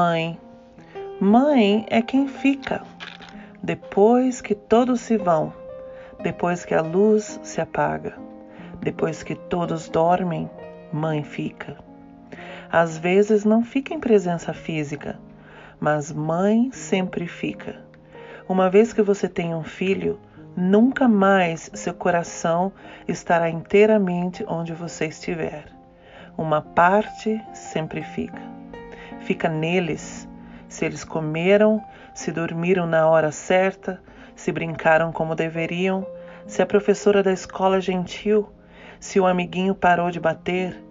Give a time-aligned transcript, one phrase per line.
[0.00, 0.38] Mãe.
[1.20, 2.84] Mãe é quem fica
[3.60, 5.52] depois que todos se vão,
[6.22, 8.14] depois que a luz se apaga,
[8.80, 10.48] depois que todos dormem,
[10.92, 11.76] mãe fica.
[12.70, 15.18] Às vezes não fica em presença física,
[15.80, 17.80] mas mãe sempre fica.
[18.48, 20.20] Uma vez que você tem um filho,
[20.56, 22.72] nunca mais seu coração
[23.08, 25.64] estará inteiramente onde você estiver.
[26.36, 28.57] Uma parte sempre fica.
[29.28, 30.26] Fica neles.
[30.70, 34.00] Se eles comeram, se dormiram na hora certa,
[34.34, 36.06] se brincaram como deveriam,
[36.46, 38.48] se a professora da escola gentil,
[38.98, 40.82] se o amiguinho parou de bater,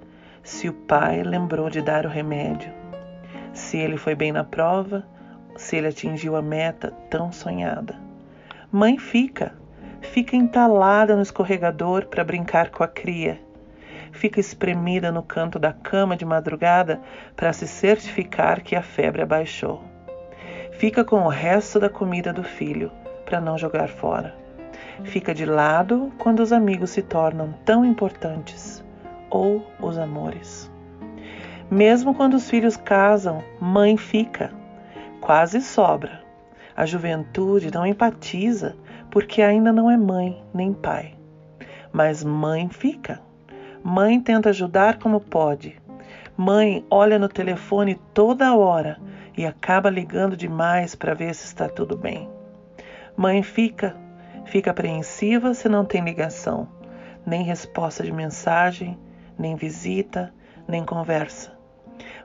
[0.44, 2.72] se o pai lembrou de dar o remédio,
[3.54, 5.04] se ele foi bem na prova,
[5.56, 7.96] se ele atingiu a meta tão sonhada.
[8.72, 9.56] Mãe fica,
[10.00, 13.47] fica entalada no escorregador para brincar com a cria
[14.18, 17.00] fica espremida no canto da cama de madrugada
[17.36, 19.84] para se certificar que a febre abaixou.
[20.72, 22.92] Fica com o resto da comida do filho
[23.26, 24.36] para não jogar fora.
[25.04, 28.84] Fica de lado quando os amigos se tornam tão importantes
[29.30, 30.72] ou os amores.
[31.70, 34.52] Mesmo quando os filhos casam, mãe fica,
[35.22, 36.24] quase sobra.
[36.76, 38.76] A juventude não empatiza
[39.12, 41.16] porque ainda não é mãe nem pai.
[41.92, 43.27] Mas mãe fica.
[43.84, 45.80] Mãe tenta ajudar como pode.
[46.36, 49.00] Mãe olha no telefone toda hora
[49.38, 52.30] e acaba ligando demais para ver se está tudo bem.
[53.16, 53.96] Mãe fica,
[54.46, 56.68] fica apreensiva se não tem ligação,
[57.26, 58.98] nem resposta de mensagem,
[59.38, 60.34] nem visita,
[60.68, 61.56] nem conversa.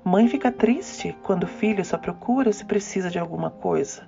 [0.05, 4.03] Mãe fica triste quando o filho só procura se precisa de alguma coisa,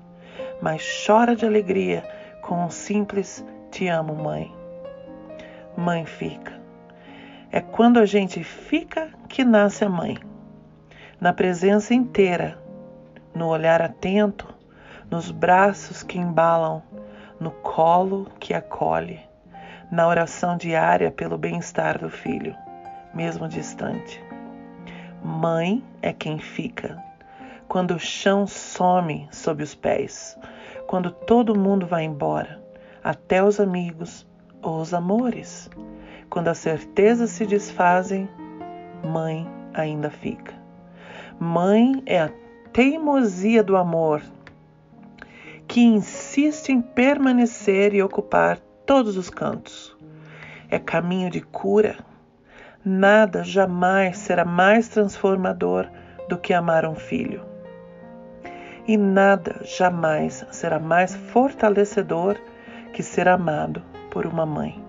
[0.61, 2.03] mas chora de alegria
[2.43, 4.53] com um simples te amo, mãe.
[5.77, 6.64] Mãe fica.
[7.55, 10.19] É quando a gente fica que nasce a mãe.
[11.21, 12.59] Na presença inteira,
[13.33, 14.53] no olhar atento,
[15.09, 16.83] nos braços que embalam,
[17.39, 19.21] no colo que acolhe,
[19.89, 22.57] na oração diária pelo bem-estar do filho,
[23.15, 24.21] mesmo distante.
[25.23, 27.01] Mãe é quem fica.
[27.69, 30.37] Quando o chão some sob os pés,
[30.89, 32.61] quando todo mundo vai embora,
[33.01, 34.27] até os amigos
[34.61, 35.71] ou os amores.
[36.35, 38.29] Quando as certezas se desfazem,
[39.05, 40.53] mãe ainda fica.
[41.39, 42.31] Mãe é a
[42.73, 44.21] teimosia do amor
[45.69, 49.97] que insiste em permanecer e ocupar todos os cantos.
[50.69, 51.99] É caminho de cura.
[52.85, 55.89] Nada jamais será mais transformador
[56.29, 57.45] do que amar um filho.
[58.89, 62.37] E nada jamais será mais fortalecedor
[62.93, 63.81] que ser amado
[64.11, 64.84] por uma mãe.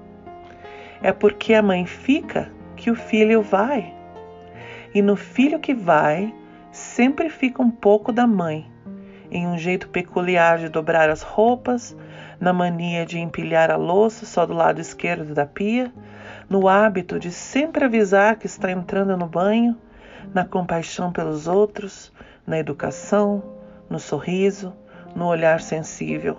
[1.05, 3.93] É porque a mãe fica que o filho vai.
[4.91, 6.33] E no filho que vai,
[6.71, 8.67] sempre fica um pouco da mãe,
[9.29, 11.95] em um jeito peculiar de dobrar as roupas,
[12.39, 15.93] na mania de empilhar a louça só do lado esquerdo da pia,
[16.49, 19.77] no hábito de sempre avisar que está entrando no banho,
[20.33, 22.11] na compaixão pelos outros,
[22.47, 23.43] na educação,
[23.87, 24.73] no sorriso,
[25.15, 26.35] no olhar sensível,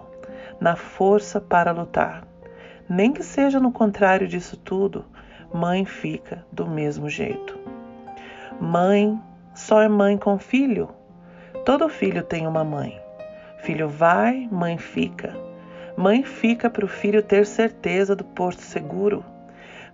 [0.60, 2.26] na força para lutar.
[2.88, 5.04] Nem que seja no contrário disso tudo,
[5.52, 7.58] mãe fica do mesmo jeito.
[8.60, 9.20] Mãe
[9.54, 10.88] só é mãe com filho.
[11.64, 13.00] Todo filho tem uma mãe.
[13.58, 15.34] Filho vai, mãe fica.
[15.96, 19.24] Mãe fica para o filho ter certeza do porto seguro.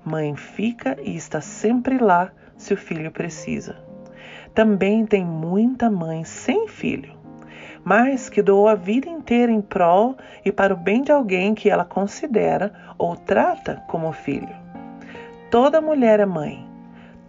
[0.04, 3.76] Mãe fica e está sempre lá se o filho precisa.
[4.52, 7.21] Também tem muita mãe sem filho
[7.84, 11.68] mas que doou a vida inteira em prol e para o bem de alguém que
[11.68, 14.54] ela considera ou trata como filho.
[15.50, 16.66] Toda mulher é mãe.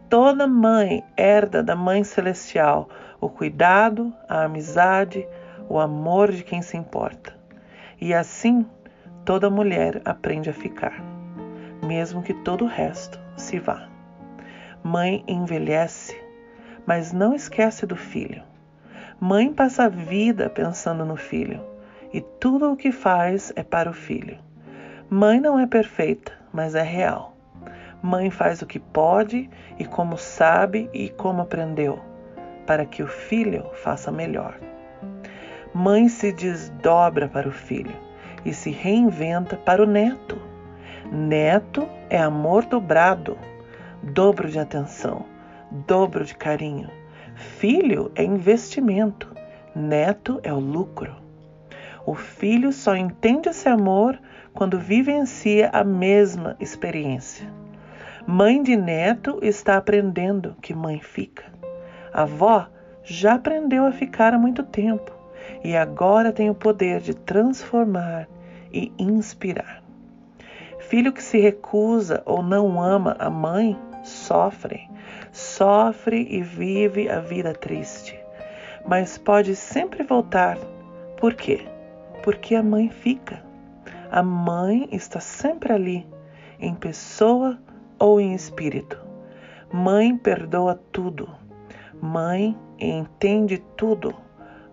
[0.09, 2.88] Toda mãe herda da Mãe Celestial
[3.24, 5.25] o cuidado, a amizade,
[5.69, 7.34] o amor de quem se importa.
[8.00, 8.66] E assim,
[9.24, 11.02] toda mulher aprende a ficar,
[11.85, 13.88] mesmo que todo o resto se vá.
[14.84, 16.22] Mãe envelhece,
[16.85, 18.44] mas não esquece do filho.
[19.25, 21.61] Mãe passa a vida pensando no filho
[22.11, 24.37] e tudo o que faz é para o filho.
[25.09, 27.34] Mãe não é perfeita, mas é real.
[28.02, 29.49] Mãe faz o que pode
[29.79, 32.02] e como sabe e como aprendeu,
[32.67, 34.59] para que o filho faça melhor.
[35.73, 37.96] Mãe se desdobra para o filho
[38.43, 40.37] e se reinventa para o neto.
[41.09, 43.37] Neto é amor dobrado,
[44.03, 45.26] dobro de atenção,
[45.72, 47.03] dobro de carinho
[47.35, 49.28] Filho é investimento,
[49.76, 51.16] neto é o lucro.
[52.06, 54.20] O filho só entende esse amor
[54.53, 57.47] quando vivencia a mesma experiência.
[58.28, 61.46] Mãe de neto está aprendendo que mãe fica.
[62.14, 62.68] A avó
[63.03, 65.12] já aprendeu a ficar há muito tempo
[65.64, 68.28] e agora tem o poder de transformar
[68.72, 69.84] e inspirar.
[70.79, 74.90] Filho que se recusa ou não ama a mãe sofre,
[75.34, 78.18] sofre e vive a vida triste,
[78.85, 80.58] mas pode sempre voltar.
[81.18, 81.68] Por quê?
[82.24, 83.44] Porque a mãe fica.
[84.12, 86.08] A mãe está sempre ali,
[86.59, 87.58] em pessoa
[87.97, 89.02] ou em espírito.
[89.72, 91.28] Mãe perdoa tudo.
[92.00, 94.14] Mãe entende tudo.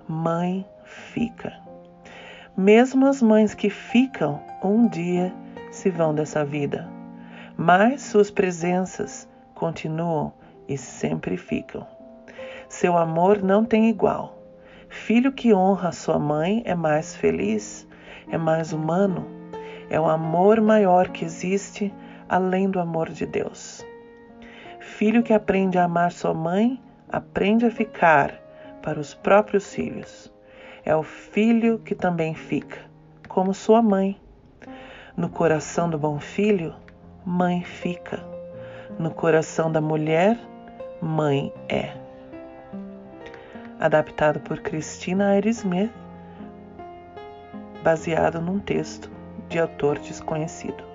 [0.07, 1.55] Mãe fica.
[2.55, 5.33] Mesmo as mães que ficam, um dia
[5.71, 6.87] se vão dessa vida,
[7.57, 10.35] mas suas presenças continuam
[10.71, 11.85] e sempre ficam.
[12.69, 14.39] Seu amor não tem igual.
[14.89, 17.87] Filho que honra sua mãe é mais feliz,
[18.31, 19.27] é mais humano,
[19.91, 21.93] é o amor maior que existe
[22.29, 23.85] além do amor de Deus.
[24.79, 28.33] Filho que aprende a amar sua mãe, aprende a ficar
[28.81, 30.33] para os próprios filhos.
[30.85, 32.79] É o filho que também fica,
[33.29, 34.17] como sua mãe.
[35.17, 36.75] No coração do bom filho,
[37.27, 38.25] mãe fica.
[38.99, 40.39] No coração da mulher,
[41.01, 41.93] mãe é.
[43.79, 45.93] Adaptado por Christina Iris Smith,
[47.83, 49.11] baseado num texto
[49.49, 50.90] de autor desconhecido.